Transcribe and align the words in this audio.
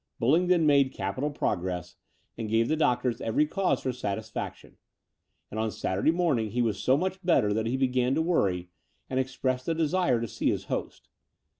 Bullingdon 0.17 0.65
made 0.65 0.91
capital 0.93 1.29
progress 1.29 1.95
and 2.35 2.49
gave 2.49 2.67
the 2.69 2.75
doctors 2.75 3.21
every 3.21 3.45
cause 3.45 3.81
for 3.83 3.93
satisfaction; 3.93 4.77
and 5.51 5.59
on 5.59 5.69
Saturday 5.69 6.09
morning 6.09 6.49
he 6.49 6.61
was 6.63 6.79
so 6.81 6.97
much 6.97 7.21
better 7.23 7.53
that 7.53 7.67
he 7.67 7.77
began 7.77 8.15
to 8.15 8.21
worry, 8.23 8.69
and 9.11 9.19
expressed 9.19 9.67
a 9.67 9.75
desire 9.75 10.19
to 10.19 10.27
see 10.27 10.49
his 10.49 10.63
host. 10.63 11.07